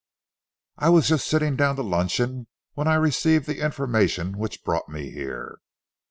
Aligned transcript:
I 0.79 0.89
was 0.89 1.07
just 1.09 1.27
sitting 1.27 1.55
down 1.55 1.75
to 1.75 1.83
luncheon 1.83 2.47
when 2.73 2.87
I 2.87 2.95
received 2.95 3.45
the 3.45 3.59
information 3.63 4.35
which 4.39 4.63
brought 4.63 4.89
me 4.89 5.11
here." 5.11 5.59